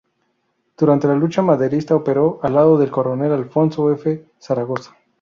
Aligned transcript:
Durante 0.79 1.07
la 1.07 1.13
lucha 1.13 1.43
maderista 1.43 1.95
operó 1.95 2.39
al 2.41 2.55
lado 2.55 2.75
del 2.79 2.89
coronel 2.89 3.33
Alfonso 3.33 3.91
F. 3.91 4.25
Zaragoza. 4.39 4.97